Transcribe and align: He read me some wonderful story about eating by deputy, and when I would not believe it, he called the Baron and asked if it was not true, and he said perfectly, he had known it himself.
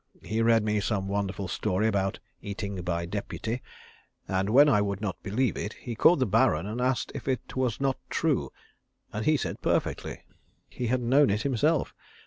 He 0.23 0.41
read 0.41 0.63
me 0.63 0.79
some 0.79 1.07
wonderful 1.07 1.47
story 1.47 1.85
about 1.87 2.17
eating 2.41 2.81
by 2.81 3.05
deputy, 3.05 3.61
and 4.27 4.49
when 4.49 4.67
I 4.67 4.81
would 4.81 4.99
not 4.99 5.21
believe 5.21 5.55
it, 5.55 5.73
he 5.73 5.93
called 5.93 6.17
the 6.19 6.25
Baron 6.25 6.65
and 6.65 6.81
asked 6.81 7.11
if 7.13 7.27
it 7.27 7.55
was 7.55 7.79
not 7.79 7.99
true, 8.09 8.51
and 9.13 9.25
he 9.25 9.37
said 9.37 9.61
perfectly, 9.61 10.23
he 10.71 10.87
had 10.87 11.01
known 11.01 11.29
it 11.29 11.43
himself. 11.43 11.93